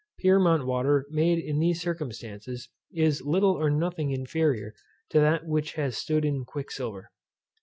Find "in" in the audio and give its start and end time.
1.37-1.59, 6.25-6.43